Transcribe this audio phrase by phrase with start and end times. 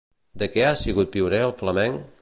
[0.43, 2.11] De què ha sigut pioner el flamenc?